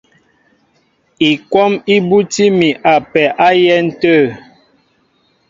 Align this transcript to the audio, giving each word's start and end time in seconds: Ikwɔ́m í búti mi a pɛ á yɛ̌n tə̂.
Ikwɔ́m 1.29 1.71
í 1.95 1.97
búti 2.07 2.45
mi 2.57 2.69
a 2.91 2.93
pɛ 3.11 3.23
á 3.45 3.49
yɛ̌n 3.63 3.85
tə̂. 4.01 4.19